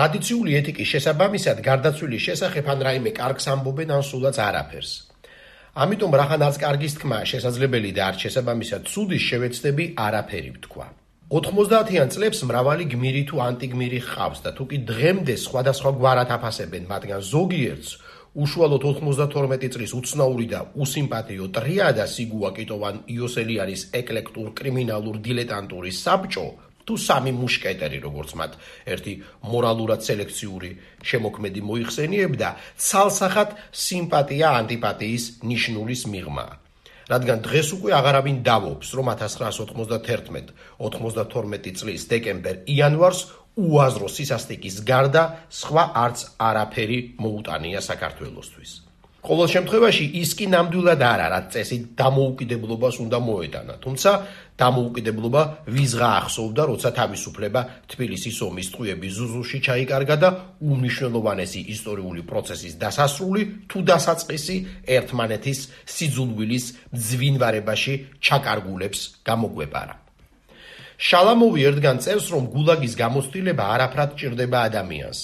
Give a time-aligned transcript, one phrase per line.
[0.00, 4.92] ტრადიციული ეთიკის შესაბამისად გარდაცვლილის შესახებ ან რაიმე კარგს ამბობენ ან სულაც არაფერს.
[5.84, 10.86] ამიტომ რახანაც კარგის თქმა შესაძლებელი და არ შესაბამისად ცუდის შევეცდები არაფერი ვთქვა.
[11.36, 17.20] 90-იან წლებს მრავალი გმირი თუ ანტიგმირი ხავს და თუ კი დღემდე სხვადასხვა გვარად აფასებენ, მათგან
[17.20, 17.90] ზოგიერთს
[18.40, 26.48] უშუალოდ 92 წლის უცნაური და უსიმპათიო ტრიადა სიგუა კიტოვან იოსელიანის ეკლექტურ კრიმინალურ დილეტანტური საბჭო
[26.90, 28.56] თუ სამი მუშკეტერი როგორც მათ
[28.94, 29.12] ერთი
[29.46, 30.70] მორალურად სელექციური
[31.06, 32.48] შემოქმედი მოიხსენიებდა
[32.86, 33.54] ცალსახად
[33.84, 36.46] სიმპათია ანტიპათიის ნიშნულის მიღმა.
[37.10, 40.50] რადგან დღეს უკვე აღარავინ დავობს რომ 1991
[40.82, 43.20] 92 წლის დეკემბერ იანვარს
[43.66, 45.24] უაზრო სისასტიკის გარდა
[45.62, 46.18] სხვა არც
[46.50, 48.89] არაფერი მოუტანია საქართველოსთვის
[49.20, 54.10] ყოველ შემთხვევაში ის კი ნამდვილად არ არა წესით დამოუკიდებლობას უნდა მოეტანა თუმცა
[54.62, 55.42] დამოუკიდებლობა
[55.76, 57.60] ვიზღა ახსოვდა როცა თავისუფლება
[57.92, 60.30] თბილისის ომის ტყუების ზუზუში ჩაიკარგა და
[60.64, 64.56] უმნიშვნელოვანესი ისტორიული პროცესის დასასრული თუ დასაწყისი
[64.96, 65.60] ერთმანეთის
[65.94, 66.64] სიძულვილის
[67.08, 69.94] ძვინვარებაში ჩაკარგულებს გამოგვეპარა
[71.00, 75.20] შალამოვი ერთგან წერს რომ გულაგის გამოცდილება არაფრად ჭირდება ადამიანს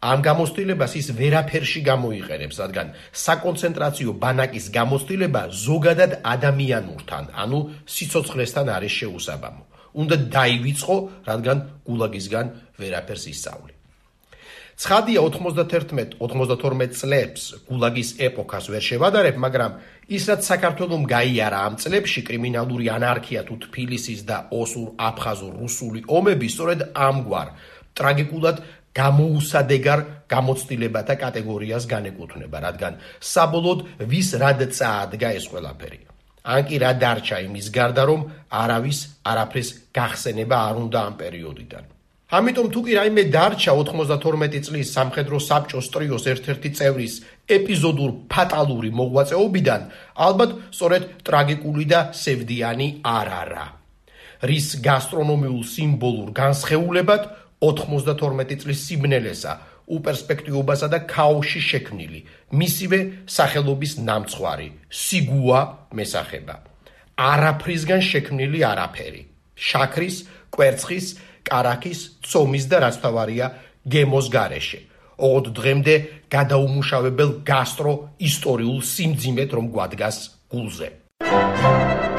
[0.00, 9.62] ამ გამოცდილებას ის ვერაფერში გამოიყენებს, რადგან საკონცენტრაციო ბანაკის გამოცდილება ზოგადად ადამიანურთან, ანუ სიცოცხლესთან არის შეუსაბამო.
[10.00, 10.96] უნდა დაივიწყო,
[11.28, 12.46] რადგან გულაგისგან
[12.80, 13.72] ვერაფერს ისწავლი.
[14.80, 19.72] ცხადია 91-92 წლებს გულაგის ეპოქას ვერ შევადარებ, მაგრამ
[20.08, 27.48] ის რაც საქართველოს გაიარა ამ წლებში კრიმინალური ანარქია თუ თბილისის და ოსურ-აფხაზურ-რუსული ომები სწორედ ამგვარ
[27.98, 28.56] ტრაგიკულად
[28.94, 36.00] გამოუსადეგარ გამოცდილებათა კატეგორიას განეკუთვნება, რადგან საბოლოოდ ვის რად წაადგა ეს ყველაფერი.
[36.40, 38.98] ან კი რა დარჩა იმის გარდა, რომ არავის
[39.30, 41.84] არაფრის გახსენება არ უნდა ამ პერიოდიდან.
[42.30, 47.14] ამიტომ თუ კი რაიმე დარჩა 92 წლის სამხედრო საბჭოს ტრიოს ერთ-ერთი წევრის
[47.56, 49.80] ეპიზოდურ ფატალური მოღვაწეობიდან,
[50.26, 53.66] ალბათ სწორედ ტრაგიკული და სევდიანი არ არა.
[54.46, 57.22] რის გასტრონომიულ სიმბოლურ განსხეულებად
[57.60, 59.52] 92 წლის სიბნელესა,
[59.90, 62.20] უპერსპექტიობასა და ქაოსში შექმნილი,
[62.56, 62.98] მისივე
[63.28, 65.60] სახელობის ნამცხვარი, სიგუა
[65.92, 66.56] მესახება.
[67.20, 69.22] არაფრისგან შექმნილი არაფერი.
[69.60, 70.16] შაქრის,
[70.54, 71.06] კვერცხის,
[71.44, 73.46] კარაქის, ცომის და რასთავარია
[73.84, 74.80] გემოს გარეშე.
[75.20, 75.94] ოღონდ დღემდე
[76.32, 77.92] გადაუმუშავებელ გასტრო
[78.24, 80.16] ისტორიულ სიმძიმედ რომ გვადგას
[80.48, 80.88] გულზე.
[81.20, 82.09] Thank you.